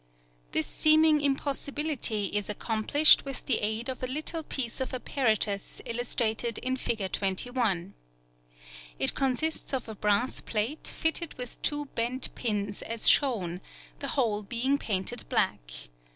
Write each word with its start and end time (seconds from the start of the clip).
This 0.51 0.65
seeming 0.65 1.21
impossibility 1.21 2.31
is 2.35 2.49
accomplished 2.49 3.23
with 3.23 3.45
the 3.45 3.59
aid 3.59 3.87
of 3.87 3.99
the 3.99 4.07
little 4.07 4.41
piece 4.41 4.81
of 4.81 4.95
apparatus 4.95 5.79
illustrated 5.85 6.57
in 6.57 6.75
Fig. 6.75 7.11
21. 7.11 7.93
It 8.97 9.13
consists 9.13 9.73
of 9.73 9.87
a 9.87 9.93
brass 9.93 10.41
plate 10.41 10.87
fitted 10.87 11.35
with 11.37 11.61
two 11.61 11.85
bent 11.93 12.33
pins 12.33 12.81
as 12.81 13.07
shown, 13.07 13.61
the 13.99 14.07
whole 14.17 14.41
being 14.41 14.79
painted 14.79 15.23
black. 15.29 15.69